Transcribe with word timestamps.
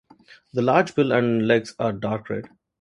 The 0.53 0.63
large 0.63 0.95
bill 0.95 1.11
and 1.11 1.47
legs 1.47 1.75
are 1.77 1.93
dark 1.93 2.31
red. 2.31 2.49